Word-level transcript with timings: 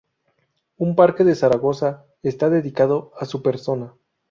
Un 0.77 0.95
parque 0.95 1.23
de 1.23 1.35
Zaragoza 1.35 2.07
está 2.23 2.49
dedicado 2.49 3.11
a 3.19 3.25
su 3.25 3.43
persona. 3.43 3.93